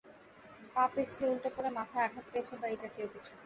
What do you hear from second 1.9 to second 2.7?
আঘাত পেয়েছে বা